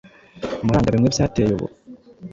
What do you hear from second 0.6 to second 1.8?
muranga bimwe byateye ubu.